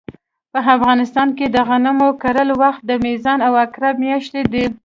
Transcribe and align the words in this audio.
په 0.53 0.59
افغانستان 0.75 1.27
کې 1.37 1.45
د 1.55 1.57
غنمو 1.67 2.09
کرلو 2.21 2.55
وخت 2.63 2.81
د 2.85 2.91
میزان 3.05 3.39
او 3.47 3.53
عقرب 3.63 3.95
مياشتې 4.03 4.41
دي 4.53 4.65